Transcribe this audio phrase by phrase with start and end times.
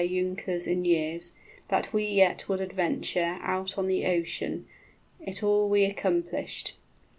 [0.01, 1.33] }Younkers in years)
[1.67, 4.65] that we yet would adventure 40 Out on the ocean;
[5.19, 6.73] it all we accomplished.